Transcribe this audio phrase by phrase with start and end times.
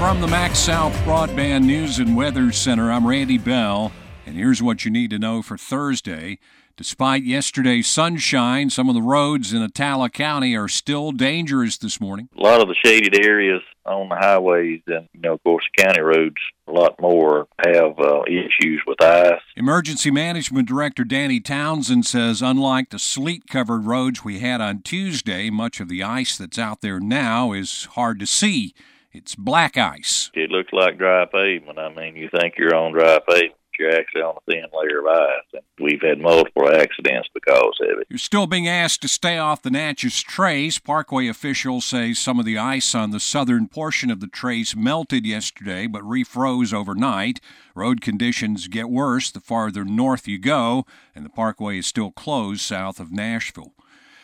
[0.00, 3.92] From the MaxxSouth Broadband News and Weather Center, I'm Randy Bell,
[4.24, 6.38] and here's what you need to know for Thursday.
[6.74, 12.30] Despite yesterday's sunshine, some of the roads in Attala County are still dangerous this morning.
[12.34, 16.00] A lot of the shaded areas on the highways and, you know, of course, county
[16.00, 16.36] roads,
[16.66, 19.42] a lot more have uh, issues with ice.
[19.54, 25.50] Emergency Management Director Danny Townsend says, unlike the sleet covered roads we had on Tuesday,
[25.50, 28.74] much of the ice that's out there now is hard to see.
[29.12, 30.30] It's black ice.
[30.34, 31.78] It looks like dry pavement.
[31.78, 35.06] I mean, you think you're on dry pavement, you're actually on a thin layer of
[35.06, 35.46] ice.
[35.54, 38.06] And we've had multiple accidents because of it.
[38.08, 40.78] You're still being asked to stay off the Natchez Trace.
[40.78, 45.26] Parkway officials say some of the ice on the southern portion of the trace melted
[45.26, 47.40] yesterday but refroze overnight.
[47.74, 50.84] Road conditions get worse the farther north you go,
[51.14, 53.72] and the parkway is still closed south of Nashville.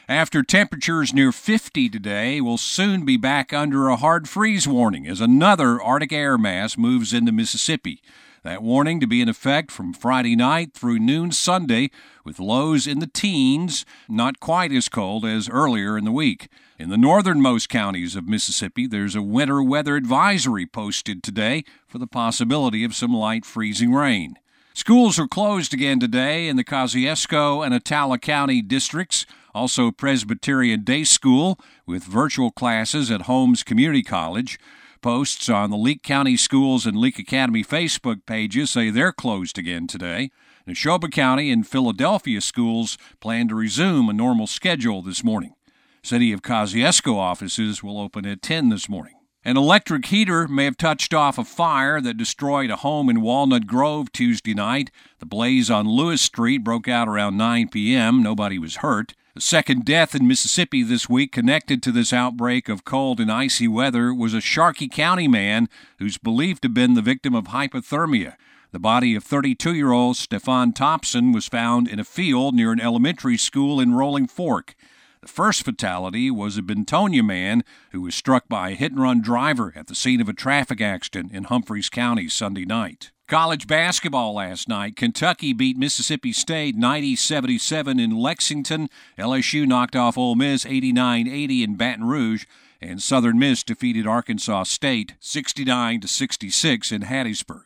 [0.09, 5.21] After temperatures near 50 today, we'll soon be back under a hard freeze warning as
[5.21, 8.01] another Arctic air mass moves into Mississippi.
[8.45, 11.91] That warning to be in effect from Friday night through noon Sunday,
[12.25, 16.51] with lows in the teens, not quite as cold as earlier in the week.
[16.79, 22.07] In the northernmost counties of Mississippi, there's a winter weather advisory posted today for the
[22.07, 24.37] possibility of some light freezing rain.
[24.73, 29.25] Schools are closed again today in the Kosciusko and Attala County districts.
[29.57, 34.61] Also, Presbyterian Day School with virtual classes at Holmes Community College.
[35.01, 39.87] Posts on the Leake County Schools and Leake Academy Facebook pages say they're closed again
[39.87, 40.31] today.
[40.69, 45.55] Neshoba County and Philadelphia schools plan to resume a normal schedule this morning.
[46.03, 49.15] City of Kosciusko offices will open at 10 this morning.
[49.47, 53.65] An electric heater may have touched off a fire that destroyed a home in Walnut
[53.65, 54.91] Grove Tuesday night.
[55.21, 58.25] The blaze on Lewis Street broke out around 9 p.m.
[58.25, 59.15] Nobody was hurt.
[59.37, 63.69] A second death in Mississippi this week connected to this outbreak of cold and icy
[63.69, 65.69] weather was a Sharkey County man
[66.01, 68.35] who's believed to have been the victim of hypothermia.
[68.73, 72.81] The body of 32 year old Stefan Thompson was found in a field near an
[72.81, 74.75] elementary school in Rolling Fork.
[75.21, 79.21] The first fatality was a Bentonia man who was struck by a hit and run
[79.21, 83.11] driver at the scene of a traffic accident in Humphreys County Sunday night.
[83.27, 84.95] College basketball last night.
[84.95, 88.89] Kentucky beat Mississippi State 90 77 in Lexington.
[89.19, 92.47] LSU knocked off Ole Miss 89 80 in Baton Rouge.
[92.81, 97.66] And Southern Miss defeated Arkansas State 69 66 in Hattiesburg.